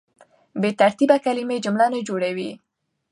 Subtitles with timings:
[0.61, 2.51] بې ترتیبه کلیمې جمله نه جوړوي.